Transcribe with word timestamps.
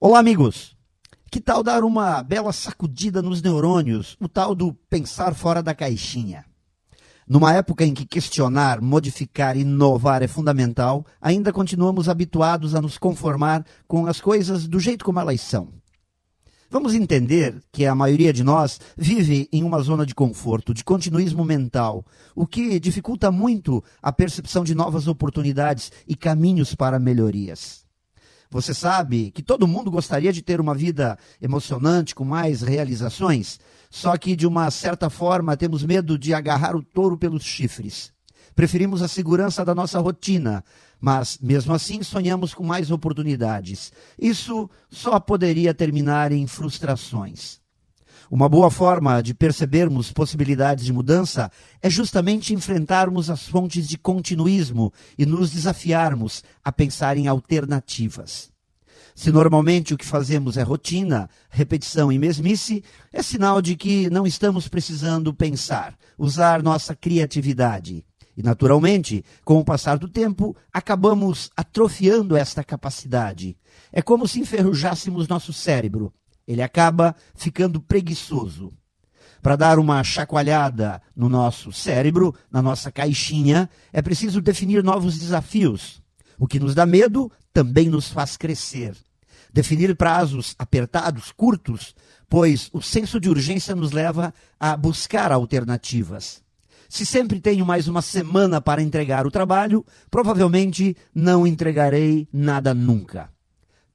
Olá, 0.00 0.20
amigos! 0.20 0.76
Que 1.28 1.40
tal 1.40 1.60
dar 1.60 1.82
uma 1.82 2.22
bela 2.22 2.52
sacudida 2.52 3.20
nos 3.20 3.42
neurônios, 3.42 4.16
o 4.20 4.28
tal 4.28 4.54
do 4.54 4.72
pensar 4.72 5.34
fora 5.34 5.60
da 5.60 5.74
caixinha? 5.74 6.44
Numa 7.26 7.52
época 7.52 7.84
em 7.84 7.92
que 7.92 8.06
questionar, 8.06 8.80
modificar 8.80 9.56
inovar 9.56 10.22
é 10.22 10.28
fundamental, 10.28 11.04
ainda 11.20 11.52
continuamos 11.52 12.08
habituados 12.08 12.76
a 12.76 12.80
nos 12.80 12.96
conformar 12.96 13.66
com 13.88 14.06
as 14.06 14.20
coisas 14.20 14.68
do 14.68 14.78
jeito 14.78 15.04
como 15.04 15.18
elas 15.18 15.40
são. 15.40 15.68
Vamos 16.70 16.94
entender 16.94 17.60
que 17.72 17.84
a 17.84 17.92
maioria 17.92 18.32
de 18.32 18.44
nós 18.44 18.80
vive 18.96 19.48
em 19.52 19.64
uma 19.64 19.80
zona 19.82 20.06
de 20.06 20.14
conforto, 20.14 20.72
de 20.72 20.84
continuismo 20.84 21.44
mental, 21.44 22.06
o 22.36 22.46
que 22.46 22.78
dificulta 22.78 23.32
muito 23.32 23.82
a 24.00 24.12
percepção 24.12 24.62
de 24.62 24.76
novas 24.76 25.08
oportunidades 25.08 25.90
e 26.06 26.14
caminhos 26.14 26.72
para 26.72 27.00
melhorias. 27.00 27.87
Você 28.50 28.72
sabe 28.72 29.30
que 29.30 29.42
todo 29.42 29.68
mundo 29.68 29.90
gostaria 29.90 30.32
de 30.32 30.40
ter 30.40 30.60
uma 30.60 30.74
vida 30.74 31.18
emocionante, 31.40 32.14
com 32.14 32.24
mais 32.24 32.62
realizações, 32.62 33.60
só 33.90 34.16
que 34.16 34.34
de 34.34 34.46
uma 34.46 34.70
certa 34.70 35.10
forma 35.10 35.56
temos 35.56 35.84
medo 35.84 36.18
de 36.18 36.32
agarrar 36.32 36.74
o 36.74 36.82
touro 36.82 37.18
pelos 37.18 37.44
chifres. 37.44 38.10
Preferimos 38.54 39.02
a 39.02 39.08
segurança 39.08 39.64
da 39.64 39.74
nossa 39.74 40.00
rotina, 40.00 40.64
mas 41.00 41.38
mesmo 41.40 41.72
assim 41.74 42.02
sonhamos 42.02 42.54
com 42.54 42.64
mais 42.64 42.90
oportunidades. 42.90 43.92
Isso 44.18 44.68
só 44.90 45.20
poderia 45.20 45.72
terminar 45.72 46.32
em 46.32 46.46
frustrações. 46.46 47.60
Uma 48.30 48.46
boa 48.46 48.70
forma 48.70 49.22
de 49.22 49.32
percebermos 49.32 50.12
possibilidades 50.12 50.84
de 50.84 50.92
mudança 50.92 51.50
é 51.80 51.88
justamente 51.88 52.52
enfrentarmos 52.52 53.30
as 53.30 53.48
fontes 53.48 53.88
de 53.88 53.96
continuismo 53.96 54.92
e 55.16 55.24
nos 55.24 55.50
desafiarmos 55.50 56.44
a 56.62 56.70
pensar 56.70 57.16
em 57.16 57.26
alternativas. 57.26 58.50
Se 59.14 59.32
normalmente 59.32 59.94
o 59.94 59.96
que 59.96 60.04
fazemos 60.04 60.58
é 60.58 60.62
rotina, 60.62 61.28
repetição 61.48 62.12
e 62.12 62.18
mesmice, 62.18 62.84
é 63.10 63.22
sinal 63.22 63.62
de 63.62 63.74
que 63.76 64.10
não 64.10 64.26
estamos 64.26 64.68
precisando 64.68 65.32
pensar, 65.32 65.96
usar 66.18 66.62
nossa 66.62 66.94
criatividade. 66.94 68.04
E, 68.36 68.42
naturalmente, 68.42 69.24
com 69.42 69.58
o 69.58 69.64
passar 69.64 69.98
do 69.98 70.06
tempo, 70.06 70.54
acabamos 70.72 71.50
atrofiando 71.56 72.36
esta 72.36 72.62
capacidade. 72.62 73.56
É 73.90 74.02
como 74.02 74.28
se 74.28 74.38
enferrujássemos 74.38 75.26
nosso 75.26 75.52
cérebro, 75.52 76.12
ele 76.48 76.62
acaba 76.62 77.14
ficando 77.34 77.78
preguiçoso. 77.78 78.72
Para 79.42 79.54
dar 79.54 79.78
uma 79.78 80.02
chacoalhada 80.02 81.00
no 81.14 81.28
nosso 81.28 81.70
cérebro, 81.70 82.34
na 82.50 82.62
nossa 82.62 82.90
caixinha, 82.90 83.68
é 83.92 84.00
preciso 84.00 84.40
definir 84.40 84.82
novos 84.82 85.18
desafios. 85.18 86.02
O 86.38 86.46
que 86.46 86.58
nos 86.58 86.74
dá 86.74 86.86
medo 86.86 87.30
também 87.52 87.90
nos 87.90 88.08
faz 88.08 88.36
crescer. 88.38 88.96
Definir 89.52 89.94
prazos 89.94 90.54
apertados, 90.58 91.30
curtos, 91.30 91.94
pois 92.28 92.70
o 92.72 92.80
senso 92.80 93.20
de 93.20 93.28
urgência 93.28 93.74
nos 93.74 93.92
leva 93.92 94.32
a 94.58 94.74
buscar 94.74 95.30
alternativas. 95.30 96.42
Se 96.88 97.04
sempre 97.04 97.40
tenho 97.40 97.66
mais 97.66 97.86
uma 97.86 98.00
semana 98.00 98.60
para 98.60 98.82
entregar 98.82 99.26
o 99.26 99.30
trabalho, 99.30 99.84
provavelmente 100.10 100.96
não 101.14 101.46
entregarei 101.46 102.26
nada 102.32 102.72
nunca. 102.72 103.30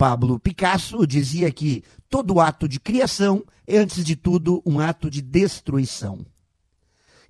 Pablo 0.00 0.40
Picasso 0.40 1.06
dizia 1.06 1.52
que 1.52 1.84
todo 2.08 2.40
ato 2.40 2.66
de 2.66 2.80
criação 2.80 3.44
é, 3.66 3.76
antes 3.76 4.02
de 4.02 4.16
tudo, 4.16 4.62
um 4.64 4.80
ato 4.80 5.10
de 5.10 5.20
destruição. 5.20 6.24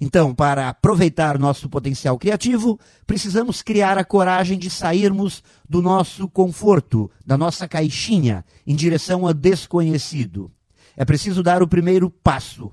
Então, 0.01 0.33
para 0.33 0.69
aproveitar 0.69 1.37
nosso 1.37 1.69
potencial 1.69 2.17
criativo, 2.17 2.79
precisamos 3.09 3.61
criar 3.61 3.99
a 3.99 4.05
coragem 4.05 4.57
de 4.57 4.71
sairmos 4.71 5.43
do 5.69 5.83
nosso 5.83 6.29
conforto, 6.29 7.11
da 7.27 7.37
nossa 7.37 7.67
caixinha, 7.67 8.45
em 8.65 8.77
direção 8.77 9.27
ao 9.27 9.35
desconhecido. 9.35 10.49
É 10.97 11.05
preciso 11.05 11.43
dar 11.43 11.65
o 11.65 11.69
primeiro 11.69 12.09
passo. 12.09 12.71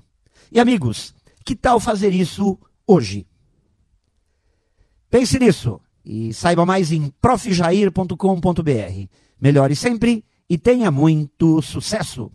E, 0.52 0.60
amigos, 0.60 1.12
que 1.44 1.56
tal 1.56 1.80
fazer 1.80 2.14
isso 2.14 2.56
hoje? 2.86 3.26
Pense 5.10 5.40
nisso 5.40 5.80
e 6.04 6.32
saiba 6.32 6.64
mais 6.64 6.92
em 6.92 7.12
profjair.com.br. 7.20 9.08
Melhore 9.40 9.74
sempre 9.76 10.24
e 10.48 10.58
tenha 10.58 10.90
muito 10.90 11.60
sucesso! 11.62 12.30